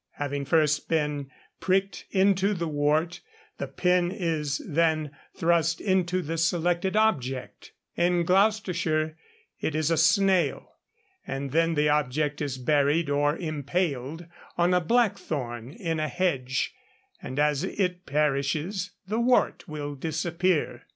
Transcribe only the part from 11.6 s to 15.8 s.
the object is buried or impaled on a blackthorn